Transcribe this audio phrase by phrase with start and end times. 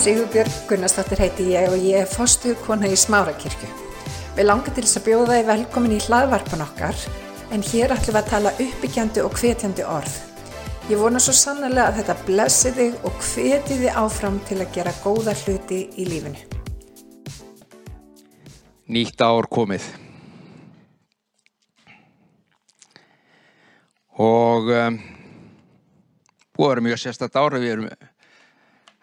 [0.00, 3.66] Sigurbjörg Gunnarsdóttir heiti ég og ég er fostuðkona í Smárakirkju.
[4.32, 7.02] Við langar til þess að bjóða þið velkomin í hlaðvarpan okkar
[7.52, 10.14] en hér ætlum við að tala uppbyggjandi og hvetjandi orð.
[10.88, 14.94] Ég vona svo sannlega að þetta blessi þig og hveti þið áfram til að gera
[15.02, 16.40] góða hluti í lífinu.
[18.88, 19.90] Nýtt ár komið.
[24.16, 24.96] Og um,
[26.56, 27.60] búið að vera mjög sérstætt ára.
[27.60, 27.92] Við erum,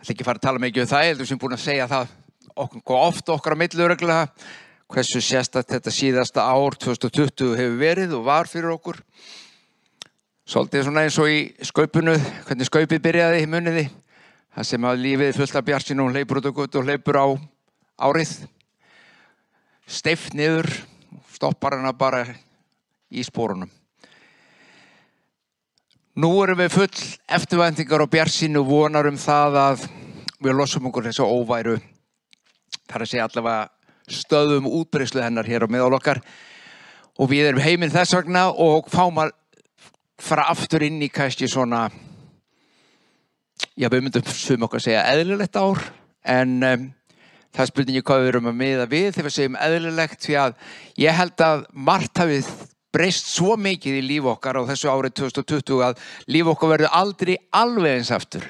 [0.07, 1.87] ætla ekki að fara að tala mikið um það, ég heldur sem búin að segja
[1.91, 2.11] það
[2.55, 4.27] okkur, hvað oft okkar á milluröglega,
[4.87, 9.01] hversu sérstætt þetta síðasta ár 2020 hefur verið og var fyrir okkur.
[10.47, 12.15] Svolítið svona eins og í skaupinu,
[12.47, 13.83] hvernig skaupið byrjaði í muniði.
[14.55, 17.27] Það sem að lífið fullt af bjarsinu og hleypur út og gutt og hleypur á
[18.07, 18.31] árið.
[19.87, 20.71] Steift niður,
[21.35, 22.23] stoppar hana bara
[23.11, 23.67] í spórunum.
[26.17, 29.87] Nú erum við full eftirvæntingar og bjarsinu vonar um það að
[30.43, 31.77] við losum okkur þessu óværu.
[32.87, 33.63] Það er að segja allavega
[34.07, 36.21] stöðum útbreyslu hennar hér á miðal okkar
[37.17, 39.33] og við erum heiminn þess vegna og fáum að
[40.21, 41.87] fara aftur inn í kannski svona
[43.77, 45.83] já við myndum svum okkar að segja eðlilegt ár
[46.27, 46.87] en um,
[47.53, 50.57] það er spurningi hvað við erum að miða við þegar við segjum eðlilegt því að
[51.03, 52.49] ég held að margt hafið
[52.95, 57.35] breyst svo mikið í líf okkar á þessu árið 2020 að líf okkar verður aldrei
[57.51, 58.47] alveg eins aftur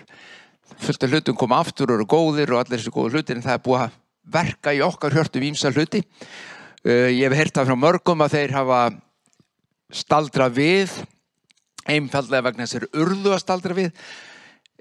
[0.81, 3.57] fullt af hlutum koma aftur og eru góðir og allir þessu góðu hlutir en það
[3.57, 3.97] er búið að
[4.37, 6.03] verka í okkar hjörtum ímsa hluti.
[6.85, 8.81] Uh, ég hef heyrt það frá mörgum að þeir hafa
[9.93, 10.93] staldra við
[11.87, 14.07] einfallega vegna þess að þeir urðu að staldra við.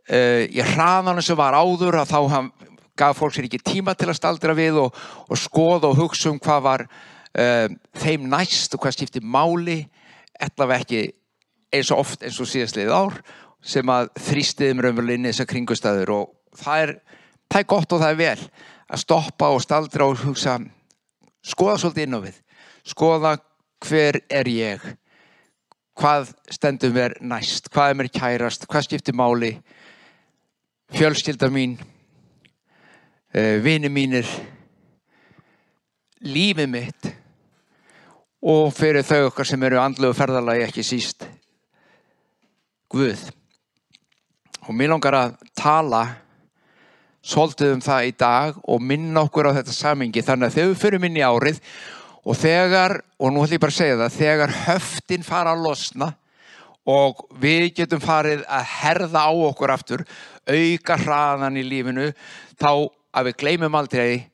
[0.07, 2.51] Uh, í hraðanum sem var áður að þá hann,
[2.97, 4.97] gaf fólk sér ekki tíma til að staldra við og,
[5.29, 7.67] og skoða og hugsa um hvað var uh,
[8.01, 9.83] þeim næst og hvað skipti máli
[10.41, 11.03] allavega ekki
[11.75, 13.19] eins og oft eins og síðastlið ár
[13.65, 16.93] sem að þrýstiðum raunverulega inn í þessar kringustæður og það er,
[17.51, 18.49] það er gott og það er vel
[18.87, 20.59] að stoppa og staldra og hugsa
[21.47, 22.39] skoða svolítið inn á við.
[22.87, 23.35] Skoða
[23.87, 24.87] hver er ég?
[25.97, 29.55] Hvað stendur mér næst, hvað er mér kærast, hvað skiptir máli,
[30.95, 31.79] fjölskylda mín,
[33.33, 34.29] uh, vini mínir,
[36.27, 37.09] lífið mitt
[38.47, 41.27] og fyrir þau okkar sem eru andluðu ferðalagi ekki síst
[42.93, 43.19] Guð.
[44.67, 46.03] Og mér langar að tala
[47.27, 50.83] svolítið um það í dag og minna okkur á þetta samingi þannig að þegar við
[50.83, 51.61] fyrir minni árið
[52.27, 56.11] og þegar, og nú ætlum ég bara að segja það, þegar höftin fara að losna
[56.87, 60.05] og við getum farið að herða á okkur aftur,
[60.47, 62.13] auka hraðan í lífinu,
[62.59, 62.71] þá
[63.17, 64.27] að við gleymum aldrei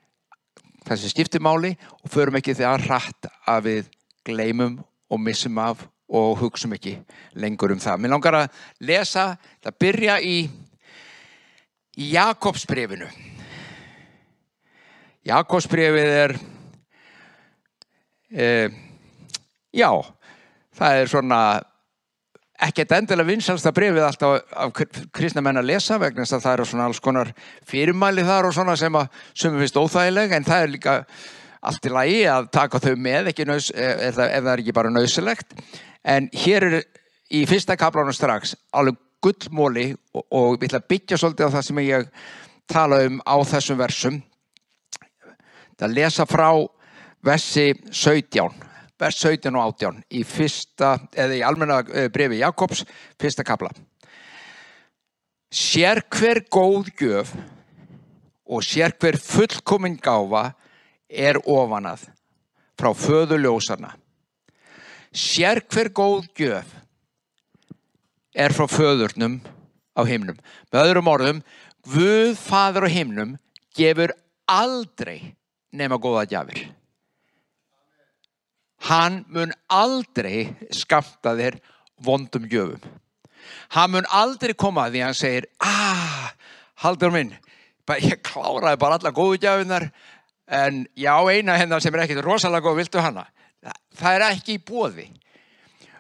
[0.89, 3.91] þessi skiptumáli og förum ekki þegar hratt að við
[4.27, 4.81] gleymum
[5.13, 6.99] og missum af og hugsum ekki
[7.41, 8.01] lengur um það.
[8.05, 9.27] Mér langar að lesa,
[9.65, 10.39] það byrja í,
[11.97, 13.09] í Jakobsbrefinu.
[15.29, 16.37] Jakobsbrefið er
[18.33, 18.73] Uh,
[19.77, 19.91] já,
[20.73, 21.39] það er svona
[22.65, 24.73] ekkert endilega vinsalsta brefið alltaf af
[25.13, 27.33] kristna menn að lesa vegna þess að það eru svona alls konar
[27.69, 30.95] fyrirmæli þar og svona sem að sem finnst óþægileg en það er líka
[31.61, 35.53] allt í lagi að taka þau með naus, það, ef það er ekki bara nöðsilegt
[36.05, 36.77] en hér er
[37.33, 41.67] í fyrsta kaplánu strax alveg gullmóli og, og við ætlum að byggja svolítið á það
[41.69, 42.09] sem ég
[42.71, 44.23] tala um á þessum versum
[45.79, 46.49] það lesa frá
[47.23, 48.51] versi 17,
[48.99, 51.81] vers 17 og 18 í fyrsta, eða í almenna
[52.13, 52.85] brefi Jakobs,
[53.21, 53.71] fyrsta kapla.
[55.53, 57.35] Sér hver góð gjöf
[58.47, 60.53] og sér hver fullkominn gáfa
[61.09, 62.09] er ofanað
[62.79, 63.93] frá föðuljósarna.
[65.13, 66.69] Sér hver góð gjöf
[68.33, 69.41] er frá föðurnum
[69.93, 70.39] á himnum.
[70.73, 71.43] Með öðrum orðum,
[71.85, 73.37] Guð, Fadur á himnum
[73.77, 74.15] gefur
[74.49, 75.35] aldrei
[75.73, 76.71] nema góða gjafir
[78.89, 81.59] hann mun aldrei skamta þér
[82.03, 82.83] vondum gjöfum.
[83.75, 86.33] Hann mun aldrei koma því að hann segir, ah,
[86.83, 87.35] haldur minn,
[88.03, 89.89] ég kláraði bara alla góðu gjöfunar,
[90.53, 93.27] en já, eina hennar sem er ekkit rosalega góð, viltu hana?
[93.99, 95.07] Það er ekki í bóði.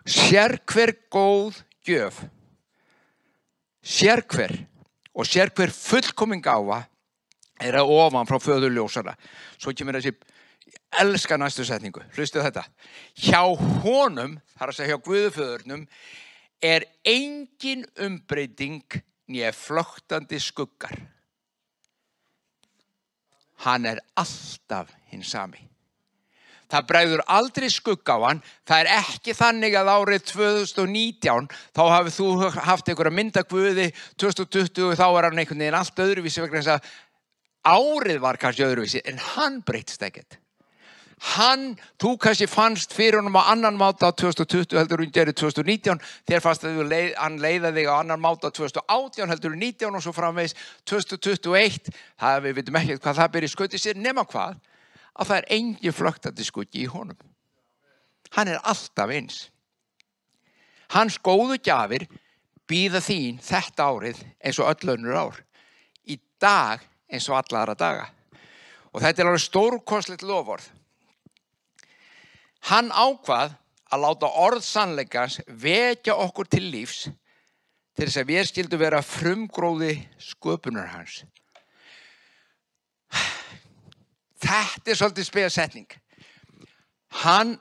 [0.08, 2.24] Sér hver góð gjöf,
[3.82, 4.56] sér hver
[5.14, 6.80] og sér hver fullkoming áfa
[7.62, 9.14] er að ofan frá föðurljósana.
[9.62, 10.16] Svo kemur þessi
[11.02, 12.66] elska næstu setningu, hlustu þetta
[13.14, 13.44] hjá
[13.84, 15.86] honum, þar að segja hjá Guðuföðurnum
[16.62, 20.94] er engin umbreyting nýja flögtandi skuggar
[23.64, 25.71] hann er alltaf hinn sami
[26.72, 28.42] það bregður aldrei skugg á hann.
[28.68, 32.28] Það er ekki þannig að árið 2019 þá hafið þú
[32.58, 33.88] haft einhverja mynda Guði.
[34.20, 36.92] 2020 þá er hann einhvern veginn allt öðruvísi vegna þess að
[37.62, 40.38] árið var kannski öðruvísi en hann breytist ekkert.
[41.22, 46.00] Hann, þú kannski fannst fyrir honum á annan máta á 2020 heldur hún gerir 2019
[46.26, 49.94] þér fannst að leið, hann leiða þig á annan máta á 2018 heldur hún 19
[49.94, 50.56] og svo framvegs
[50.90, 54.58] 2021 það við veitum ekki hvað það byrja skutti sér nema hvað
[55.12, 57.18] að það er engi flögtandi skutti í honum.
[58.32, 59.38] Hann er alltaf eins.
[60.92, 62.06] Hans góðu gjafir
[62.68, 65.40] býða þín þetta árið eins og öll önnur ár.
[66.08, 68.08] Í dag eins og allara daga.
[68.92, 70.70] Og þetta er alveg stórkosleitt lofórð
[72.70, 73.56] Hann ákvað
[73.92, 77.08] að láta orð sannleikans vekja okkur til lífs
[77.92, 81.22] til þess að við skildum vera frumgróði sköpunar hans.
[84.42, 85.96] Þetta er svolítið spegasetning.
[87.22, 87.56] Hann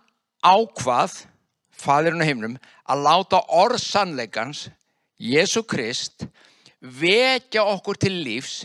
[0.46, 1.20] ákvað,
[1.72, 2.58] fadirinn á himnum,
[2.90, 4.70] að láta orð sannleikans,
[5.22, 6.26] Jésu Krist,
[6.82, 8.64] vekja okkur til lífs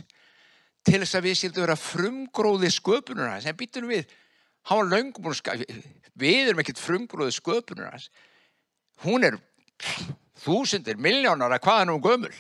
[0.87, 3.49] til þess að við skildum vera frumgróði sköpunar hans.
[3.51, 4.07] En býtum við,
[4.71, 5.85] hann var löngum og skafið
[6.17, 8.09] við erum ekkert frumgrúðu sköpunur hans
[9.05, 9.39] hún er
[10.41, 12.33] þúsundir, miljónar að hvað er nú gömul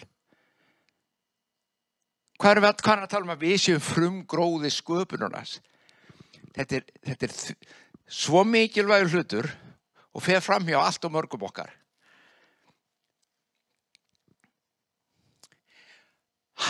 [2.36, 5.58] hvað er við að, að tala um að við séum frumgróði sköpunur hans
[6.56, 7.34] þetta er, þetta er
[8.06, 9.50] svo mikilvægur hlutur
[10.16, 11.72] og fer fram hjá allt og mörgum okkar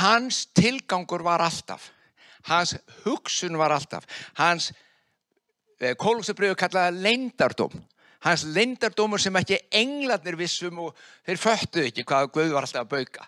[0.00, 1.92] hans tilgangur var alltaf
[2.46, 2.74] hans
[3.04, 4.06] hugsun var alltaf
[4.38, 4.72] hans
[5.76, 7.74] Eh, Kólúsabriðu kallaða leindardóm.
[8.24, 10.96] Hans leindardómur sem ekki englarnir vissum og
[11.26, 13.26] þeir föttu ekki hvað Guð var alltaf að bauka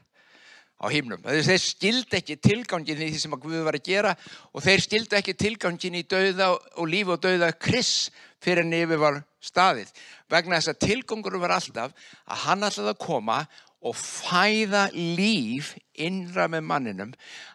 [0.79, 1.23] á himnum.
[1.27, 4.15] Þeir stildi ekki tilgangin í því sem Guð var að gera
[4.53, 8.11] og þeir stildi ekki tilgangin í dauða og lífi og dauða Kris
[8.43, 9.91] fyrir en yfir var staðið.
[10.31, 11.95] Vegna þess að tilgangur var alltaf
[12.27, 13.39] að hann alltaf að koma
[13.79, 17.13] og fæða líf innra með manninum.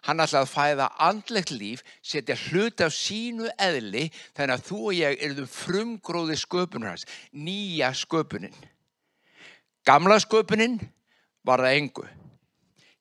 [0.08, 4.98] Hann ætlaði að fæða andlegt líf, setja hlut af sínu eðli þannig að þú og
[5.00, 8.56] ég erum frumgróði sköpunur hans, nýja sköpunin.
[9.84, 10.80] Gamla sköpunin
[11.44, 12.08] var það engu.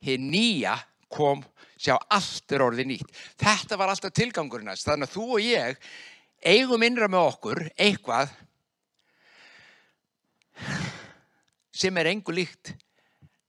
[0.02, 0.76] Hér nýja
[1.12, 1.42] kom,
[1.78, 3.12] sjá allt er orðið nýtt.
[3.40, 5.92] Þetta var alltaf tilgangurinn hans, þannig að þú og ég
[6.42, 8.32] eigum innra með okkur eitthvað
[11.82, 12.74] sem er engu líkt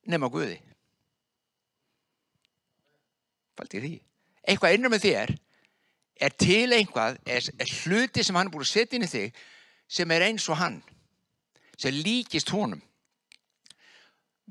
[0.09, 0.59] nema Guði.
[3.57, 3.93] Faldi því.
[4.43, 5.35] Eitthvað innum með þér
[6.23, 9.43] er til einhvað, er, er hluti sem hann er búin að setja inn í þig
[9.93, 10.79] sem er eins og hann,
[11.77, 12.81] sem líkist honum.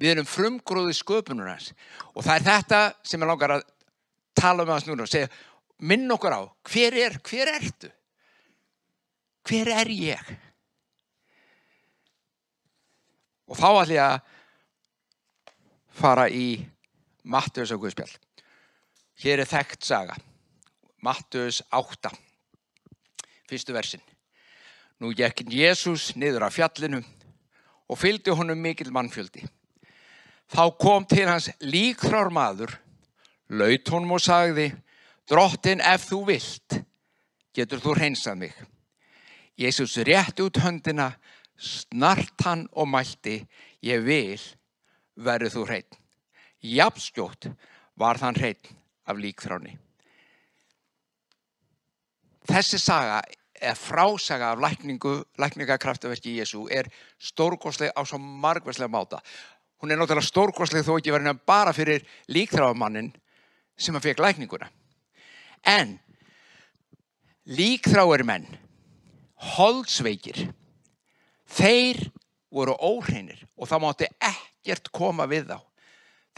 [0.03, 1.71] Við erum frumgróði sköpunur hans
[2.11, 3.67] og það er þetta sem ég langar að
[4.35, 5.29] tala um hans núna og segja,
[5.87, 7.91] minn okkur á, hver er, hver ertu?
[9.47, 10.33] Hver er ég?
[13.47, 14.21] Og þá ætlum ég að
[16.03, 16.47] fara í
[17.23, 18.11] Mattius og Guðspjall.
[19.23, 20.17] Hér er þekkt saga.
[21.03, 22.11] Mattius 8,
[23.51, 24.03] fyrstu versin.
[25.03, 27.03] Nú gekk Jésús niður af fjallinu
[27.91, 29.43] og fylgdi honum mikil mannfjöldi.
[30.51, 32.75] Þá kom til hans líkþrár maður,
[33.53, 34.71] laut honum og sagði,
[35.29, 36.79] drottin ef þú vilt,
[37.55, 38.57] getur þú hreinsað mig.
[39.61, 41.13] Jésús rétt út höndina,
[41.57, 43.43] snart hann og mælti,
[43.85, 44.41] ég vil
[45.17, 46.01] verður þú hreitn.
[46.63, 47.51] Japskjótt
[47.99, 48.77] var þann hreitn
[49.07, 49.77] af líkþráni.
[52.49, 53.21] Þessi saga,
[53.63, 54.63] eða frásaga af
[55.39, 56.89] lækningakraftaverki Jésu er
[57.23, 59.21] stórgóðsleg á svo margverslega máta.
[59.83, 63.09] Hún er náttúrulega stórgóðsleg þó ekki verið bara fyrir líkþráamannin
[63.75, 64.69] sem að fekk lækninguna.
[65.67, 65.97] En
[67.51, 68.47] líkþráir menn,
[69.57, 70.39] holdsveikir,
[71.51, 71.99] þeir
[72.55, 75.59] voru óhreinir og það mátti ekkert koma við þá.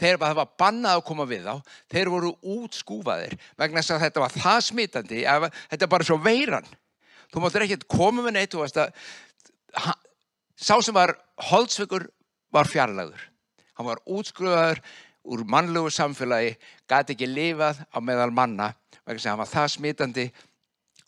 [0.01, 4.25] Þeir það var bannað að koma við þá, þeir voru útskúfaðir vegna þess að þetta
[4.25, 6.67] var það smitandi, að, þetta er bara svo veiran.
[7.29, 9.93] Þú máttur ekkert koma með neitt, þú veist að
[10.57, 11.15] sá sem var
[11.51, 12.09] holdsveikur
[12.55, 13.34] var fjarlagður.
[13.75, 14.81] Hann var útskúfaður
[15.25, 16.55] úr mannlegu samfélagi,
[16.89, 18.73] gæti ekki lifað á meðal manna
[19.05, 20.25] vegna að hann var það smitandi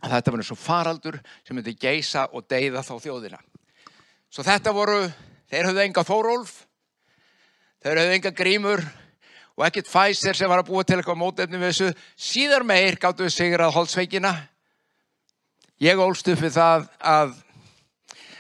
[0.04, 3.40] að þetta var eins og faraldur sem myndi geisa og deyða þá þjóðina.
[4.30, 5.04] Svo þetta voru,
[5.50, 6.56] þeir höfðu enga þórólf
[7.88, 8.82] Þeir höfðu enga grímur
[9.58, 11.90] og ekkert Pfizer sem var að búa til eitthvað mótefni við þessu.
[12.18, 14.32] Síðar meir gáttu við sigur að holdsveikina.
[15.86, 17.36] Ég ólst upp við það að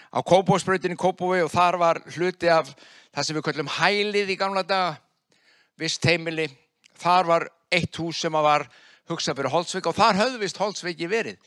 [0.09, 2.73] á Kópósbröytinni Kópói og þar var hluti af
[3.17, 4.97] það sem við kallum hælið í gamla daga,
[5.81, 6.45] vist heimili.
[7.01, 8.67] Þar var eitt hús sem var
[9.09, 11.39] hugsað fyrir holdsveik og þar höfðu vist holdsveiki verið.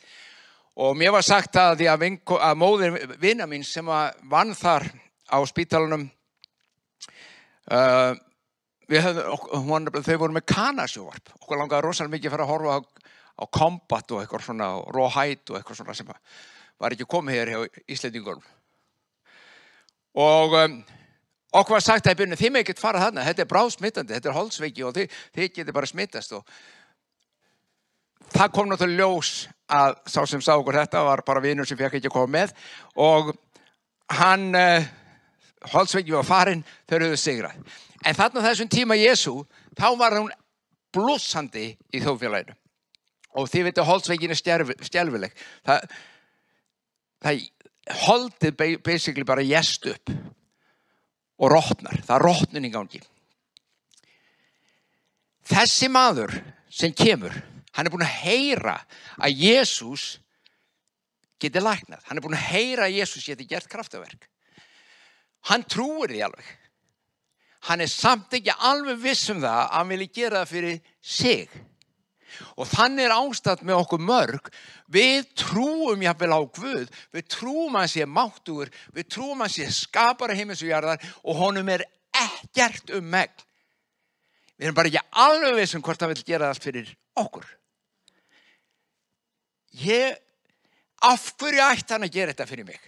[0.81, 2.07] Og mér var sagt að, að,
[2.39, 4.89] að móðir vinna mín sem vann þar
[5.31, 6.11] á spítalunum
[7.71, 8.17] Uh,
[8.91, 12.79] höfum, hún, þau voru með kanasjóvarp okkur langaði rosalega mikið fara að horfa á
[13.41, 16.09] á kombat og eitthvað svona, rawhide og eitthvað svona sem
[16.81, 18.45] var ekki komið hér hjá Íslandingunum.
[20.21, 20.81] Og um,
[21.51, 24.85] okkur var sagt að þið með ekkert fara þarna, þetta er bráðsmittandi, þetta er holdsveiki
[24.87, 26.35] og þið, þið getur bara smittast.
[26.37, 26.43] Og
[28.37, 29.33] það kom náttúrulega ljós
[29.71, 32.55] að sá sem sá okkur þetta var bara vinnur sem fekk ekki að koma með
[32.99, 33.35] og
[34.21, 34.87] hann, uh,
[35.75, 37.59] holdsveiki var farin, þau eruðu sigrað.
[38.07, 39.35] En þarna þessum tíma Jésu,
[39.77, 40.33] þá var hún
[40.95, 42.57] blúsandi í þjóðfélaginu.
[43.39, 44.39] Og þið veitu, holdsveikin er
[44.83, 45.35] stjálfileg.
[45.67, 45.85] Það,
[47.23, 47.45] það
[48.07, 50.11] holdið basically bara jæst upp
[51.41, 52.01] og rótnar.
[52.05, 53.01] Það er rótnun í gangi.
[55.51, 56.37] Þessi maður
[56.71, 57.35] sem kemur,
[57.75, 58.77] hann er búin að heyra
[59.19, 60.05] að Jésús
[61.41, 62.05] geti læknað.
[62.07, 64.29] Hann er búin að heyra að Jésús geti gert kraftaverk.
[65.49, 66.51] Hann trúir því alveg.
[67.69, 71.59] Hann er samt ekki alveg viss um það að hann vilja gera það fyrir sig.
[72.57, 74.51] Og þannig er ástætt með okkur mörg.
[74.91, 80.37] Við trúum jáfnvel á Guð, við trúum að sé máttugur, við trúum að sé skapara
[80.39, 83.47] heimins og jarðar og honum er ekkert um megn.
[84.61, 87.47] Við erum bara ekki alveg vissum hvort hann vil gera allt fyrir okkur.
[89.81, 90.17] Ég,
[91.07, 92.81] af hverju ætti hann að gera þetta fyrir mig?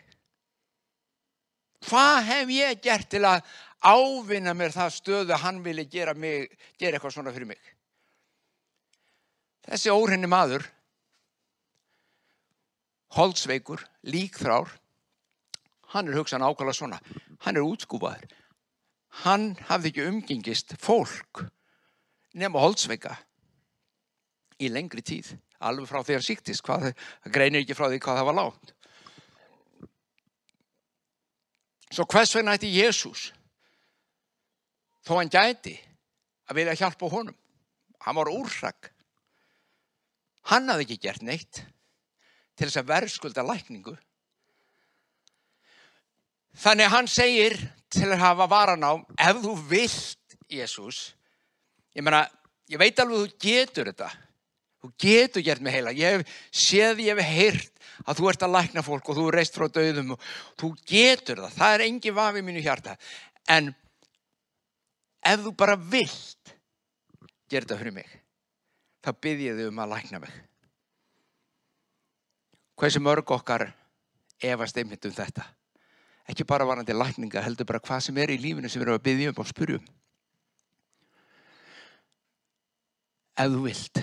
[1.87, 3.47] Hvað hef ég gert til að
[3.83, 7.73] ávinna mér það stöðu að hann vilja gera, mig, gera eitthvað svona fyrir mig?
[9.63, 10.65] Þessi óhrinni maður,
[13.15, 14.71] holdsveikur, líkþrár,
[15.93, 17.01] hann er hugsað nákvæmlega svona.
[17.45, 18.31] Hann er útskúpaður.
[19.23, 21.45] Hann hafði ekki umgengist fólk
[22.33, 23.17] nema holdsveika
[24.63, 25.35] í lengri tíð.
[25.63, 26.95] Alveg frá því að síktist, það
[27.35, 28.73] greinir ekki frá því hvað það var lágt.
[31.93, 33.29] Svo hvers vegna ætti Jésús
[35.05, 35.75] þó hann gæti
[36.49, 37.37] að vilja hjálpa honum?
[38.03, 38.92] Hann var úrsak.
[40.51, 41.63] Hann hafði ekki gert neitt
[42.59, 43.95] til þess að verðskulda lækningu.
[46.63, 47.57] Þannig að hann segir
[47.93, 51.13] til að hafa varan á, ef þú vilt, Jésús,
[51.97, 52.05] ég
[52.73, 54.11] ég veit alveg þú getur þetta.
[54.83, 55.93] Þú getur gert mig heila.
[55.95, 59.55] Ég hef séð, ég hef heyrt að þú ert að lækna fólk og þú reist
[59.55, 60.25] frá döðum og
[60.59, 61.55] þú getur það.
[61.59, 62.97] Það er engi vafi mínu hjarta.
[63.47, 63.71] En
[65.23, 66.57] ef þú bara vilt
[67.53, 68.11] gera þetta fyrir mig,
[69.03, 69.11] þá
[69.59, 70.35] þau um að lækna mig.
[72.79, 73.69] Hversu mörg okkar
[74.43, 75.45] efast einmitt um þetta?
[76.31, 79.07] Ekki bara varandi lækninga, heldur bara hvað sem er í lífinu sem við erum að
[79.09, 79.85] byggja um og spurjum.
[83.43, 84.03] Ef þú vilt.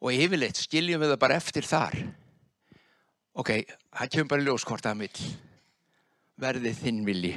[0.00, 1.96] Og yfirleitt skiljum við það bara eftir þar.
[3.40, 3.54] Ok,
[3.94, 5.30] það kemur bara ljós hvort það vil.
[6.40, 7.34] Verði þinn vilji.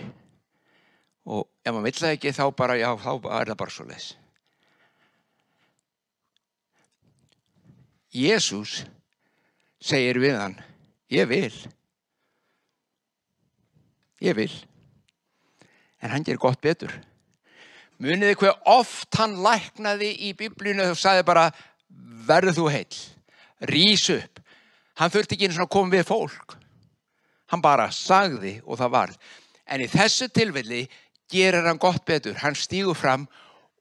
[1.34, 4.14] Og ef maður vill það ekki þá bara, já, þá er það bara svo les.
[8.14, 8.84] Jésús
[9.82, 10.58] segir við hann,
[11.12, 11.56] ég vil.
[14.24, 14.52] Ég vil.
[16.00, 16.94] En hann ger gott betur.
[18.04, 21.48] Muniði hver oft hann læknaði í biblíunu og sagði bara,
[22.28, 23.00] verðu þú heil,
[23.70, 24.42] rís upp.
[25.00, 26.58] Hann þurfti ekki einu svona að koma við fólk.
[27.50, 29.18] Hann bara sagði og það varð.
[29.66, 30.84] En í þessu tilfelli
[31.32, 32.38] gerir hann gott betur.
[32.42, 33.26] Hann stígur fram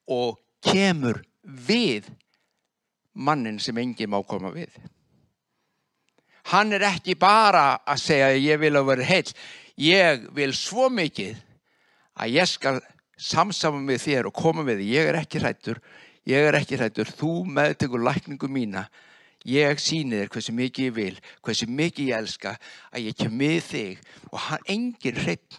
[0.09, 2.09] og kemur við
[3.15, 4.73] mannin sem enginn má koma við.
[6.51, 9.29] Hann er ekki bara að segja ég vil að vera heil.
[9.79, 11.39] Ég vil svo mikið
[12.19, 12.81] að ég skal
[13.17, 14.91] samsama með þér og koma með þér.
[14.91, 15.81] Ég er ekki hrættur,
[16.29, 17.13] ég er ekki hrættur.
[17.19, 18.89] Þú meðtekur lækningu mína.
[19.49, 22.53] Ég síni þér hversu mikið ég vil, hversu mikið ég elska
[22.93, 25.57] að ég kem með þig og hann engin hreitt.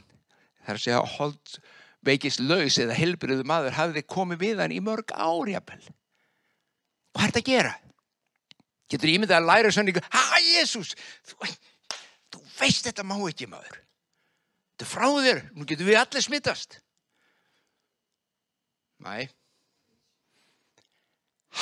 [0.63, 1.57] Það er að segja hold
[2.03, 5.81] veikist laus eða helbriðu maður hafði komið við hann í mörg árjapel.
[7.13, 7.73] Hvað er þetta að gera?
[8.93, 10.93] Getur ímyndið að læra svona ykkur, ha, Jésús,
[11.29, 11.49] þú,
[12.33, 13.79] þú veist þetta má ekki maður.
[14.73, 16.79] Þetta er frá þér, nú getur við allir smittast.
[19.03, 19.29] Næ.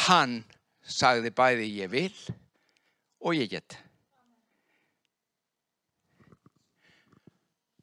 [0.08, 0.42] Hann
[0.88, 2.18] sagði bæði ég vil
[3.22, 3.78] og ég get.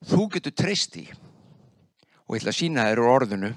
[0.08, 1.04] Þú getur treyst í
[2.28, 3.50] og ég ætla að sína þér úr orðinu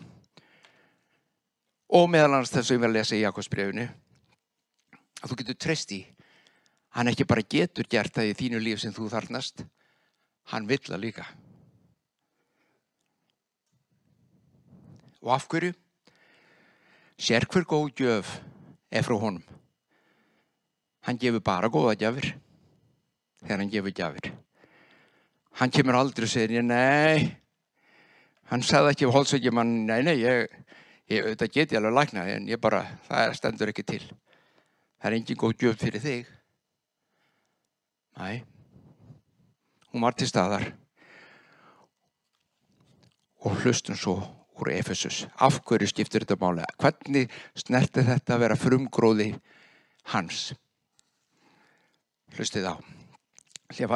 [1.91, 3.87] og meðal annars þess að ég vil lesa í Jakobsbrefinu
[5.21, 6.01] að þú getur treyst í
[6.97, 9.63] hann ekki bara getur gert það í þínu líf sem þú þarnast
[10.51, 11.25] hann vill að líka.
[15.21, 15.73] Og af hverju?
[17.21, 18.31] Sér hver góð gjöf
[18.89, 19.43] er frá honum.
[21.05, 22.33] Hann gefur bara góða gjafir
[23.43, 24.31] þegar hann gefur gjafir.
[25.61, 27.37] Hann kemur aldrei og segir nei.
[28.49, 30.49] Hann sagði ekki á holsveikjumann nei nei ég
[31.11, 34.03] Ég, þetta get ég alveg lækna en ég bara, það stendur ekki til.
[35.01, 36.27] Það er engin góð gjöf fyrir þig.
[38.21, 38.43] Næ,
[39.89, 40.67] hún var til staðar
[43.41, 44.19] og hlustum svo
[44.61, 45.23] úr Efesus.
[45.41, 46.67] Af hverju skiptir þetta máli?
[46.77, 49.31] Hvernig snerti þetta að vera frumgróði
[50.13, 50.51] hans?
[52.37, 52.75] Hlustið á.
[53.71, 53.91] Því að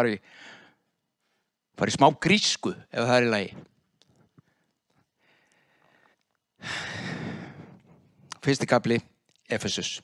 [1.77, 3.53] fara í smá grísku ef það er í lagi.
[8.41, 8.97] Fyrsti kapli,
[9.49, 9.99] Efesus.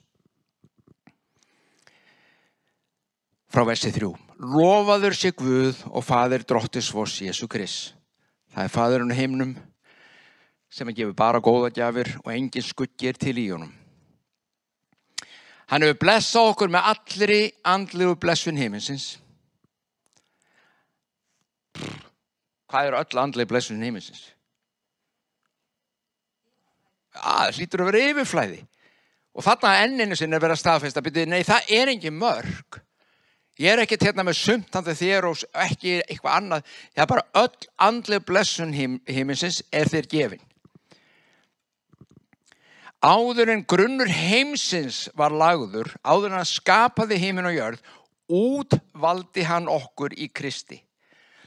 [3.52, 4.14] Frá versi þrjú.
[4.40, 7.92] Lofaður sé Guð og fadir drottis vors Jésu Krist.
[8.52, 9.54] Það er fadurinn heimnum
[10.72, 13.72] sem að gefa bara góða gjafir og engin skuggir til í honum.
[15.72, 19.06] Hann hefur blessað okkur með allri andlegu blessun heiminsins.
[22.72, 24.26] Hvað eru öll andlegu blessun heiminsins?
[27.16, 28.62] Það hlýtur að vera yfirflæði.
[29.36, 32.80] Og þarna enninu sinni er verið að staðfesta, byrju, nei það er engin mörg.
[33.62, 36.70] Ég er ekkert hérna með sumtandi þér og ekki eitthvað annað.
[36.96, 40.48] Það er bara öll andleg blessun heiminsins er þér gefin.
[43.02, 47.86] Áður en grunnur heimsins var lagður, áður en hann skapaði heiminn og jörð,
[48.30, 50.82] útvaldi hann okkur í Kristi.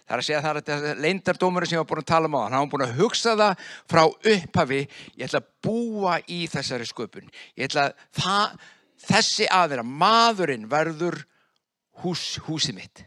[0.04, 2.34] Það er að segja að það er leindardómurinn sem ég var búin að tala um
[2.36, 2.54] á hann.
[2.54, 4.80] Hann var búin að hugsa það frá upphafi.
[5.16, 7.30] Ég ætla að búa í þessari sköpun.
[7.56, 8.66] Ætla að það,
[9.08, 11.22] þessi aðeira, maðurinn verður
[12.02, 13.04] hús, húsið mitt.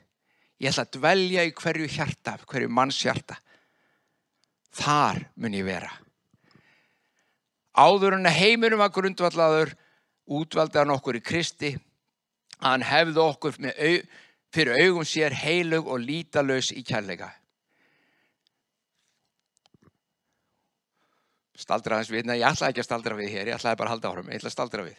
[0.57, 3.37] Ég ætla að dvelja í hverju hjarta, hverju manns hjarta.
[4.77, 5.91] Þar mun ég vera.
[7.77, 9.75] Áður en að heiminum var grundvallaður,
[10.25, 11.75] útvaldi hann okkur í Kristi.
[12.63, 14.07] Hann hefði okkur auð
[14.53, 17.29] fyrir augum sér heilug og lítalös í kærleika.
[21.57, 23.95] Staldra hans við, nei ég ætlaði ekki að staldra við hér, ég ætlaði bara að
[23.95, 24.97] halda árum, ég ætlaði að staldra við.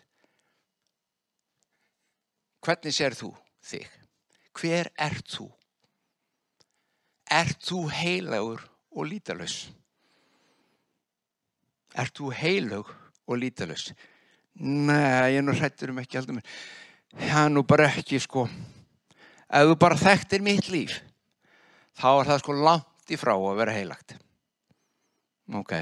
[2.66, 3.30] Hvernig sér þú
[3.68, 3.88] þig?
[4.58, 5.48] Hver ert þú?
[7.38, 8.64] Ert þú heilagur
[8.96, 9.58] og lítalös?
[11.98, 12.90] Ert þú heilug
[13.28, 13.90] og lítalös?
[14.58, 16.58] Nei, ég nú hrættur um ekki aldrei mér.
[17.16, 18.48] Já, nú bara ekki sko
[19.48, 20.98] ef þú bara þekktir mitt líf
[21.98, 24.16] þá er það sko langt í frá að vera heilagt
[25.56, 25.74] ok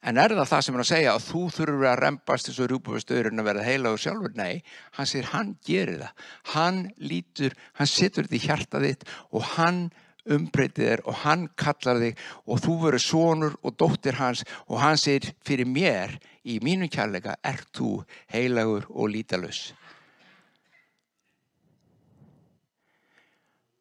[0.00, 3.48] en er það það sem að segja að þú þurfur að rempast þessu rúbúfustöðurinn að
[3.50, 4.36] vera heilagur sjálfur?
[4.38, 4.62] Nei,
[4.96, 6.28] hann sér hann gerir það.
[6.54, 9.82] Hann lítur, hann setur þetta í hjarta þitt og hann
[10.30, 15.00] umbreytið þér og hann kallar þig og þú verður sonur og dóttir hans og hann
[15.00, 19.70] sér fyrir mér í mínu kærleika er þú heilagur og lítalus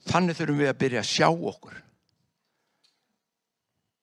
[0.09, 1.75] Þannig þurfum við að byrja að sjá okkur.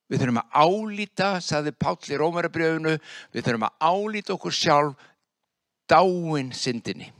[0.06, 2.94] Við þurfum að álýta, saði Páll í Rómarabrjöfunu,
[3.34, 5.08] við þurfum að álýta okkur sjálf
[5.90, 7.10] dáin syndinni.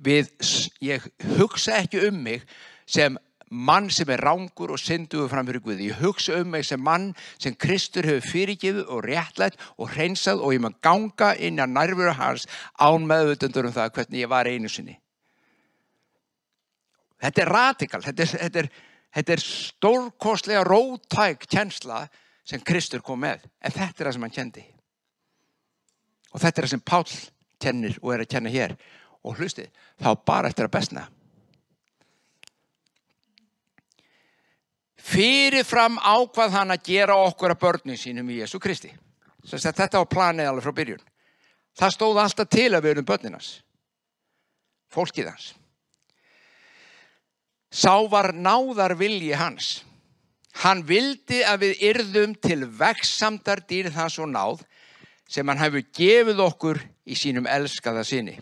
[0.00, 0.30] Við,
[0.84, 1.04] ég
[1.36, 2.44] hugsa ekki um mig
[2.88, 3.16] sem
[3.50, 5.88] mann sem er rángur og synduðu fram fyrir Guði.
[5.90, 10.54] Ég hugsa um mig sem mann sem Kristur hefur fyrirgifið og réttlætt og hreinsað og
[10.54, 12.46] ég maður ganga inn á nærveru hans
[12.78, 15.00] án meðvöldandur um það hvernig ég var einu sinni.
[17.20, 18.70] Þetta er radikal, þetta er, þetta er,
[19.14, 22.04] þetta er stórkostlega rótæk kjensla
[22.44, 23.44] sem Kristur kom með.
[23.62, 24.64] En þetta er það sem hann kendi.
[26.30, 27.04] Og þetta er það sem Pál
[27.60, 28.76] kennir og er að kenna hér.
[29.26, 29.66] Og hlusti,
[30.00, 31.06] þá bara eftir að bestna.
[35.00, 38.92] Fyrirfram ákvað hann að gera okkur að börnum sínum í Jésu Kristi.
[39.44, 41.06] Þetta var planið alveg frá byrjun.
[41.80, 43.50] Það stóð alltaf til að við erum börninans.
[44.90, 45.54] Fólkið hans.
[47.80, 49.80] Sá var náðar vilji hans.
[50.60, 54.64] Hann vildi að við yrðum til veksamdar dýrð hans og náð
[55.30, 58.36] sem hann hefur gefið okkur í sínum elskaða sinni.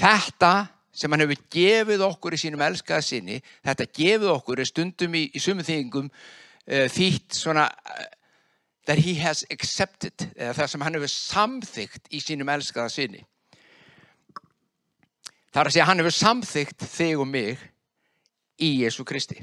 [0.00, 0.52] Þetta
[0.96, 5.42] sem hann hefur gefið okkur í sínum elskaða sinni, þetta gefið okkur stundum í, í
[5.42, 8.06] sumu þingum uh, þýtt svona uh,
[8.88, 13.22] that he has accepted, eða það sem hann hefur samþygt í sínum elskaða sinni.
[15.50, 17.62] Það er að segja hann hefur samþygt þig og mig
[18.62, 19.40] í Jésu Kristi.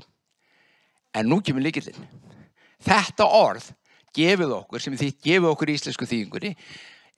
[1.12, 1.98] En nú kemur líkillin.
[2.84, 3.72] Þetta orð
[4.16, 6.54] gefið okkur, sem því gefið okkur í íslensku þýðingunni,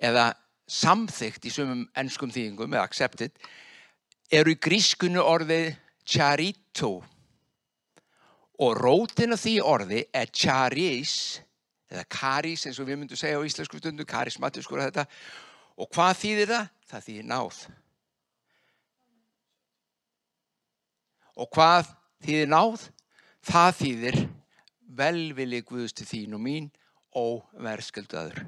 [0.09, 0.31] eða
[0.69, 3.35] samþygt í sumum ennskum þýðingum, eða accepted,
[4.31, 5.73] eru í grískunni orðið
[6.07, 6.99] charito.
[8.59, 11.13] Og rótin af því orði er charis,
[11.89, 15.05] eða karis eins og við myndum segja á íslensku stundu, karismatiskur þetta.
[15.79, 16.73] Og hvað þýðir það?
[16.89, 17.61] Það þýðir náð.
[21.39, 21.93] Og hvað
[22.25, 22.85] þýðir náð?
[23.49, 24.17] Það þýðir
[24.99, 26.71] velvili Guðs til þín og mín
[27.15, 28.43] óversköldaður.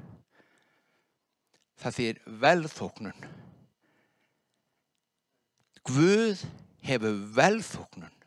[1.80, 3.24] Það þýr velþóknun.
[5.88, 6.44] Guð
[6.86, 8.18] hefur velþóknun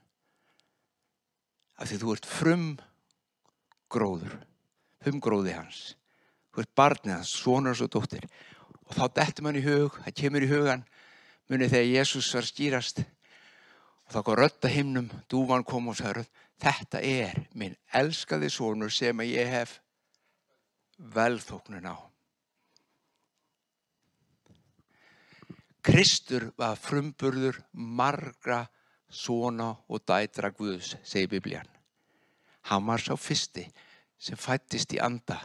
[1.76, 2.66] af því þú ert frum
[3.92, 4.36] gróður,
[5.04, 5.80] frum gróði hans.
[6.52, 8.26] Þú ert barnið hans, sonur og dóttir.
[8.88, 10.86] Og þá dettur mann í hug, það kemur í hugan,
[11.52, 13.04] munið þegar Jésús var skýrast
[14.06, 16.26] og þá kom rötta himnum, dúvan kom og sagði,
[16.62, 19.80] þetta er minn elskaði sonur sem að ég hef
[21.16, 21.98] velþóknun á.
[25.86, 28.64] Kristur var frumburður margra
[29.10, 31.68] svona og dætra Guðs, segir biblían.
[32.66, 33.68] Hann var sá fyrsti
[34.18, 35.38] sem fættist í anda.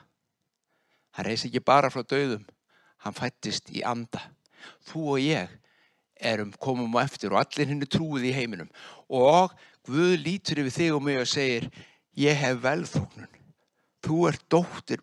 [1.13, 2.47] Hann reysi ekki bara frá döðum,
[3.05, 4.23] hann fættist í anda.
[4.89, 5.53] Þú og ég
[6.21, 8.71] erum komum á eftir og allir henni trúið í heiminum.
[9.09, 9.55] Og
[9.89, 11.69] Guð lítur yfir þig og mig og segir,
[12.19, 13.31] ég hef velþóknun.
[14.05, 15.03] Þú ert dóttir,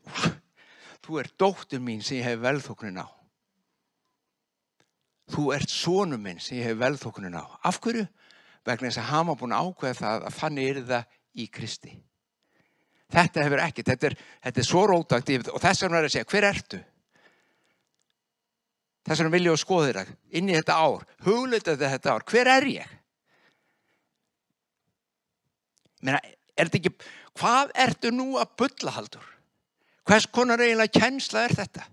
[1.05, 3.07] þú ert dóttir mín sem ég hef velþóknun á.
[5.33, 7.45] Þú ert sónum minn sem ég hef velþóknun á.
[7.67, 8.05] Af hverju?
[8.67, 11.93] Vegna þess að var búin að ákveða það að þannig er það í Kristi.
[13.07, 16.29] Þetta hefur ekkert, þetta er, þetta er svo rótagt og þess vegna er að segja,
[16.31, 16.79] hver ertu?
[19.07, 22.49] Þess vegna vil ég að skoða þér inn í þetta ár, hugleita þetta ár, hver
[22.51, 22.95] er ég?
[26.03, 29.29] Meina, er þetta ekki, hvað ertu nú að bylla haldur?
[30.07, 31.87] Hvers konar eiginlega kjensla er þetta?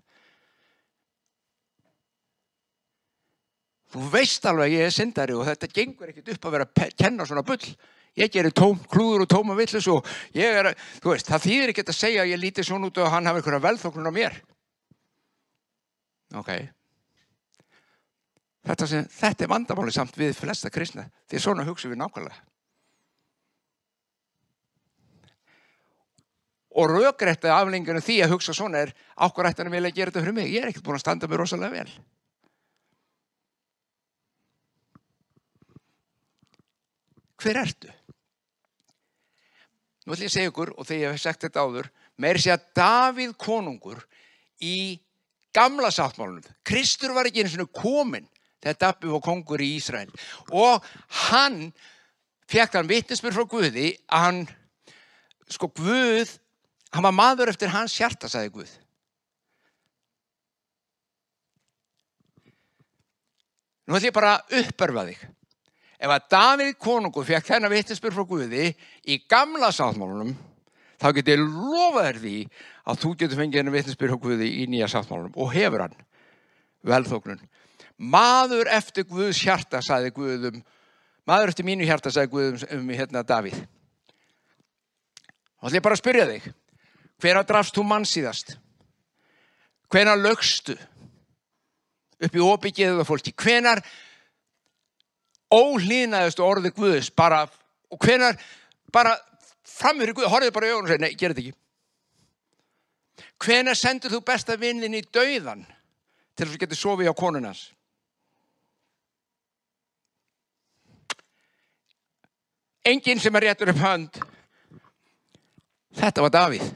[3.94, 6.94] Þú veist alveg að ég er syndari og þetta gengur ekkert upp að vera að
[6.98, 7.74] kenna svona bull.
[8.18, 10.72] Ég gerir tóm, klúður og tóma villis og ég er,
[11.02, 13.42] þú veist, það þýðir ekkert að segja að ég líti svona út og hann hafi
[13.42, 14.40] einhverja velþóknun á mér.
[16.42, 16.50] Ok.
[18.64, 21.04] Þetta, sem, þetta er vandamáli samt við flesta kristna.
[21.28, 22.40] Því svona hugsa við nákvæmlega.
[26.74, 30.36] Og raugrættið aflengjana því að hugsa svona er ákvar ættan að vilja gera þetta fyrir
[30.40, 30.50] mig.
[30.50, 31.92] Ég er ekkert búin að standa mér rosalega vel.
[37.44, 37.92] hver ertu?
[40.04, 41.88] Nú ætlum ég að segja ykkur, og þegar ég hef sagt þetta áður,
[42.20, 44.02] með er sé að Davíð konungur
[44.60, 44.76] í
[45.54, 48.26] gamla sáttmálunum, Kristur var ekki eins og komin
[48.64, 50.08] þegar Davíð var kongur í Ísrael
[50.50, 50.86] og
[51.28, 51.68] hann
[52.50, 54.40] fekk hann vitnesmur frá Guði að hann,
[55.52, 56.32] sko Guð,
[56.94, 58.72] hann var maður eftir hans hjarta, sagði Guð.
[63.84, 65.24] Nú ætlum ég bara að uppörfa þig
[66.04, 68.70] ef að Davíð konungur fekk þennan vittinsbyrg frá Guði
[69.08, 70.32] í gamla sáttmálunum
[71.00, 72.36] þá getur ég lofa þér því
[72.84, 75.96] að þú getur fengið þennan vittinsbyrg frá Guði í nýja sáttmálunum og hefur hann
[76.84, 77.44] velþóknun.
[77.98, 80.62] Maður eftir Guðs hjarta sagði Guðum,
[81.28, 83.60] maður eftir mínu hjarta sagði Guðum um hérna Davíð.
[85.54, 86.48] Þá ætlum ég bara að spyrja þig,
[87.22, 88.56] hvena drafst þú mann síðast?
[89.92, 90.74] Hvena lögstu
[92.24, 93.32] upp í óbyggjiðuða fólki?
[93.32, 93.80] Hvenar
[95.54, 97.44] óhlýnaðist orði Guðs bara,
[97.90, 98.36] og hvenar
[98.92, 99.14] bara
[99.64, 101.60] framur í Guð, horfið bara í ögun og segja, nei, gera þetta ekki.
[103.44, 105.64] Hvenar sendur þú besta vinnin í dauðan
[106.34, 107.68] til þess að geta sofið á konunans?
[112.84, 114.18] Enginn sem er réttur upp hönd.
[115.94, 116.66] Þetta var Davíð.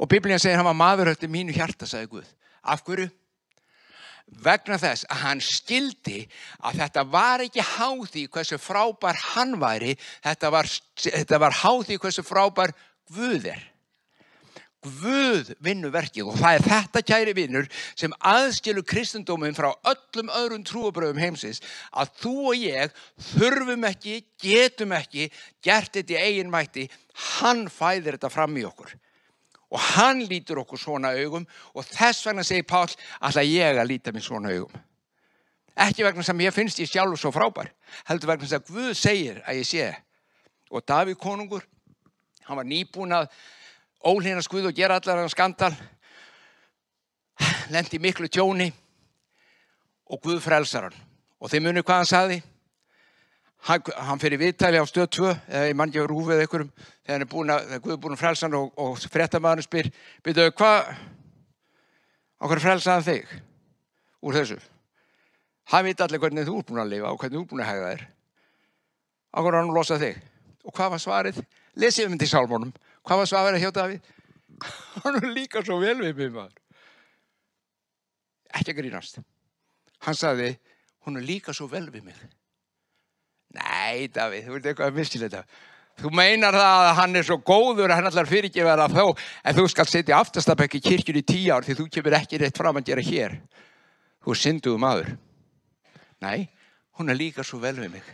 [0.00, 2.28] Og Biblíðan segir hann var maður eftir mínu hjarta, sagði Guð.
[2.60, 3.08] Af hverju?
[4.30, 6.20] vegna þess að hann skildi
[6.62, 10.70] að þetta var ekki háði hversu frábær hann væri, þetta var,
[11.00, 12.74] þetta var háði hversu frábær
[13.10, 13.62] Guð er.
[14.80, 20.64] Guð vinnu verkið og það er þetta kæri vinnur sem aðskilu kristendóminn frá öllum öðrum
[20.64, 21.60] trúabröðum heimsins
[21.92, 22.96] að þú og ég
[23.34, 25.28] þurfum ekki, getum ekki,
[25.60, 26.86] gert þetta í eigin mætti,
[27.36, 28.96] hann fæðir þetta fram í okkur
[29.70, 34.12] og hann lítur okkur svona augum og þess vegna segir Pál alltaf ég að líta
[34.14, 34.72] mér svona augum.
[35.80, 37.70] Ekki vegna sem ég finnst ég sjálf svo frábær,
[38.08, 39.86] heldur vegna sem Guð segir að ég sé.
[40.70, 41.62] Og Davík konungur,
[42.48, 43.30] hann var nýbúin að
[44.04, 45.74] ólina skuð og gera allar hann skandal,
[47.72, 48.70] lendi miklu tjóni
[50.10, 50.96] og Guð frelsar hann.
[51.40, 52.38] Og þeim munir hvað hann saði,
[53.68, 56.72] hann, hann fyrir viðtæli á stöð 2 eða ég mann ekki að rúfið einhverjum
[57.06, 59.92] þegar að, þegar Guð er búin að frelsa hann og, og frettamæðurinn spyr,
[60.24, 60.90] byrjuðu hvað
[62.40, 63.38] okkur frelsaði þig
[64.20, 64.58] úr þessu?
[65.70, 67.70] Hann veit allir hvernig þú er búin að lifa og hvernig þú er búin að
[67.70, 68.04] hegða þér.
[69.40, 70.22] Okkur hann losað þig?
[70.66, 71.42] Og hvað var svarið?
[71.78, 72.72] lesið um þetta í sálmónum
[73.06, 74.10] hvað var svarið hjá Davíð?
[75.04, 76.58] hann er líka svo vel við mig maður
[78.58, 79.22] ekki að grínast
[80.04, 80.52] hann sagði,
[81.06, 82.20] hún er líka svo vel við mig
[83.56, 85.40] Nei, Davíð, þú ert eitthvað að miskileita.
[86.00, 89.56] Þú meinar það að hann er svo góður að hann allar fyrirgefa það þó, en
[89.58, 92.78] þú skal setja aftastabæk í kirkjur í tíu ár því þú kemur ekki rétt fram
[92.78, 93.36] að gera hér.
[94.22, 95.10] Þú er synduðu maður.
[96.22, 96.46] Nei,
[97.00, 98.06] hún er líka svo vel við mig.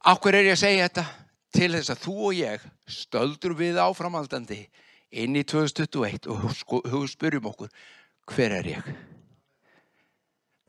[0.00, 1.06] Akkur er ég að segja þetta?
[1.50, 4.60] Til þess að þú og ég stöldur við áframaldandi
[5.20, 7.72] inn í 2021 og þú spyrjum okkur,
[8.30, 8.86] hver er ég?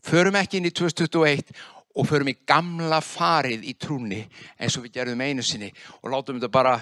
[0.02, 1.54] Förum ekki inn í 2021
[1.96, 4.24] og förum í gamla farið í trúni
[4.58, 5.70] eins og við gerðum einu sinni
[6.02, 6.76] og látum þetta bara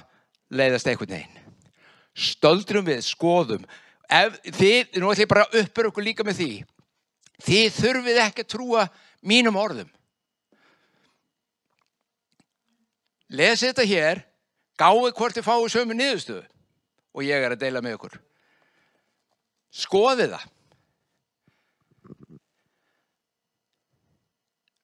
[0.50, 1.54] leiðast einhvern veginn.
[2.16, 3.68] Stöldrum við, skoðum.
[4.10, 6.52] Ef þið, nú ætlum ég bara að uppur okkur líka með því.
[7.46, 8.88] Þið þurfið ekki að trúa
[9.22, 9.92] mínum orðum.
[13.30, 14.24] Lesi þetta hér,
[14.80, 16.46] gáðu hvort þið fáið sömu niðurstöðu
[17.14, 18.16] og ég er að deila með okkur.
[19.70, 20.48] Skoði það.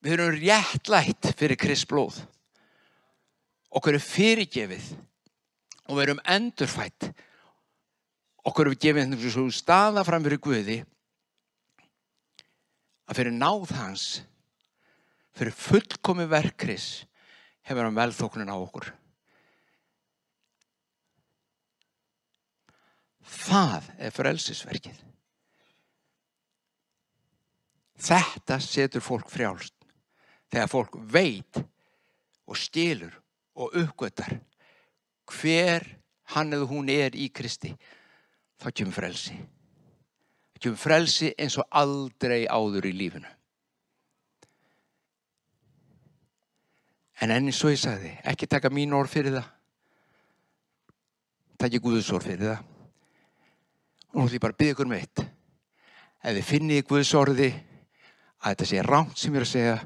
[0.06, 2.20] Við erum réttlætt fyrir Krist blóð.
[3.74, 4.92] Okkur er fyrirgefið
[5.90, 7.10] og við erum endurfætt.
[8.46, 10.78] Okkur er gefið þessu staða fram fyrir Guði
[13.10, 14.06] að fyrir náð hans,
[15.34, 17.08] fyrir fullkomi verkris
[17.66, 18.92] hefur hann velþóknun á okkur.
[23.26, 25.00] Það er frelsisverkið.
[28.06, 29.74] Þetta setur fólk frjálst
[30.52, 31.62] þegar fólk veit
[32.46, 33.14] og stilur
[33.56, 34.38] og uppgötar
[35.32, 35.88] hver
[36.36, 37.74] hann eða hún er í Kristi
[38.62, 43.35] þá kemur frelsi þá kemur frelsi eins og aldrei áður í lífinu
[47.22, 49.52] en enn eins og ég sagði ekki taka mín orð fyrir það
[51.62, 52.60] takk ég Guðs orð fyrir það
[54.16, 55.26] og nú ætlum ég bara að byggja ykkur með um eitt
[56.26, 57.52] ef þið finnið Guðs orði
[58.46, 59.78] að þetta sé rámt sem ég er að segja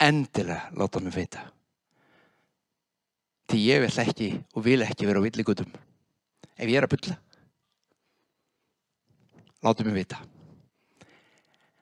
[0.00, 1.44] endilega láta mig feita.
[3.50, 5.70] Því ég vil ekki og vil ekki vera á villigutum.
[6.56, 7.16] Ef ég er að bylla,
[9.66, 10.20] láta mig vita.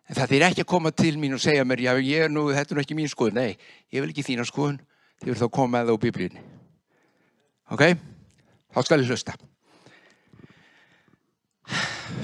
[0.08, 2.46] En það er ekki að koma til mín og segja mér, já ég er nú,
[2.54, 3.40] þetta er nú ekki mín skoðun.
[3.42, 3.58] Nei,
[3.92, 4.78] ég vil ekki þína skoðun,
[5.20, 6.44] þið vil þá koma með það á biblíunni.
[7.76, 7.84] Ok?
[8.72, 9.34] Þá skal ég hlusta.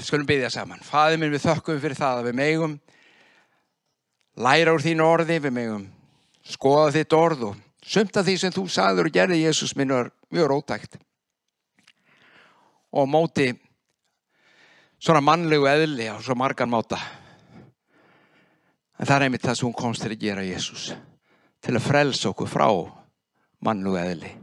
[0.01, 0.81] Skulum byggja saman.
[0.81, 2.73] Fæði minn við þökkum fyrir það að við megum
[4.41, 5.85] læra úr þínu orði, við megum
[6.45, 10.49] skoða þitt orð og sömta því sem þú sagður og gerði Jésús minn var mjög
[10.51, 10.97] rótækt
[12.95, 13.51] og móti
[14.97, 16.99] svona mannlegu eðli á svo margan máta
[18.95, 20.89] en það er einmitt það sem hún komst til að gera Jésús
[21.65, 22.67] til að frelsa okkur frá
[23.65, 24.33] mannlegu eðli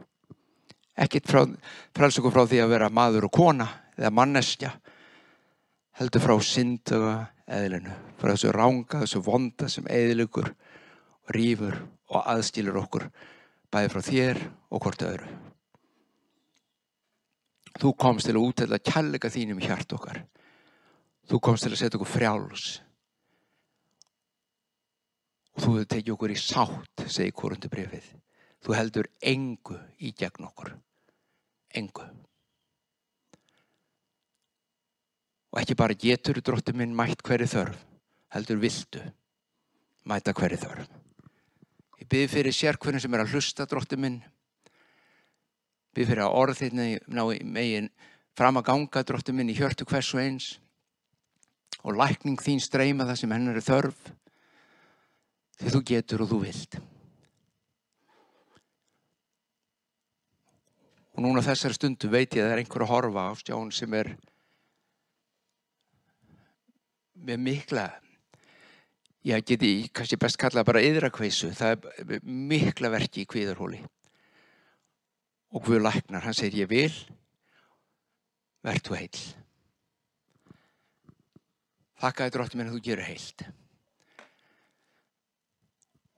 [1.03, 4.73] ekkit frelsa okkur frá því að vera maður og kona eða manneskja
[6.01, 7.17] heldur frá synduga
[7.53, 10.53] eðlinu, frá þessu ránga, þessu vonda sem eðlugur
[11.35, 11.79] rýfur
[12.13, 13.09] og aðskilur okkur
[13.73, 14.41] bæði frá þér
[14.73, 15.29] og hvort öðru.
[17.81, 20.19] Þú komst til að útælla kjallega þínum hjart okkar.
[21.29, 22.67] Þú komst til að setja okkur frjáls.
[25.53, 28.07] Og þú hefur tekið okkur í sátt, segi korundu brefið.
[28.63, 30.73] Þú heldur engu í gegn okkur.
[31.77, 32.05] Engu.
[35.53, 37.81] Og ekki bara getur dróttu minn mætt hverju þörf,
[38.33, 39.03] heldur vildu
[40.09, 40.89] mæta hverju þörf.
[42.01, 44.23] Ég byrði fyrir sérkvörnum sem er að hlusta dróttu minn,
[45.93, 47.91] byrði fyrir að orð þérna ná megin
[48.39, 50.49] fram að ganga dróttu minn í hjörtu hversu eins
[51.83, 54.01] og lækning þín streyma það sem hennar er þörf
[55.59, 56.79] því þú getur og þú vild.
[61.13, 63.97] Og núna þessari stundu veit ég að það er einhver að horfa á stjón sem
[63.99, 64.15] er
[67.23, 67.87] með mikla
[69.29, 73.79] ég geti kannski best kalla bara yðrakveisu, það er mikla verki í kvíðarhóli.
[75.53, 76.95] Og Guð læknar, hann segir ég vil
[78.63, 79.23] verð þú heil
[82.03, 83.45] þakkaði dróttum en þú gerur heilt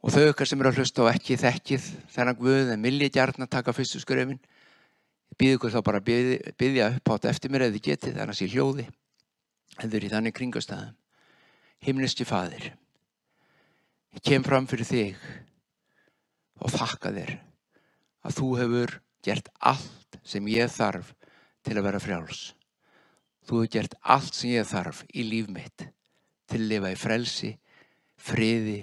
[0.05, 3.47] og þau okkar sem eru að hlusta og ekki þekkið þennan Guð en vilja gjarn
[3.47, 4.43] að taka fyrstu skröfin
[5.41, 6.11] býðu ykkur þá bara að
[6.61, 8.87] byggja upp átt eftir mér eða þið getið þannig að sé hljóði
[9.83, 10.95] eru í þannig kringastæðum.
[11.85, 12.71] Himniski fadir,
[14.15, 15.25] ég kem fram fyrir þig
[16.63, 17.35] og þakka þér
[18.25, 21.13] að þú hefur gert allt sem ég þarf
[21.65, 22.47] til að vera frjáls.
[23.45, 25.89] Þú hefur gert allt sem ég þarf í líf mitt
[26.49, 27.53] til að lifa í frelsi,
[28.17, 28.83] friði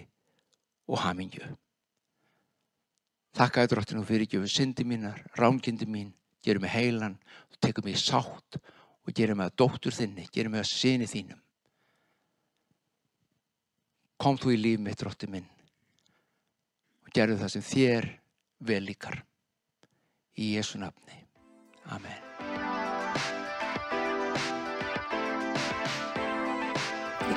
[0.92, 1.46] og hamingju.
[3.38, 6.12] Þakka þér dróttinu fyrir ekki um syndi mínar, rángindi mín,
[6.44, 7.16] gerum mig heilan
[7.48, 11.40] og tekum mig sátt og gerum mig að dóttur þinni, gerum mig að syni þínum.
[14.22, 15.48] Kom þú í líf mitt, drótti minn,
[17.16, 18.10] gerðu það sem þér
[18.68, 19.24] vel líkar.
[20.38, 21.24] Í Jésu nafni.
[21.92, 22.31] Amen.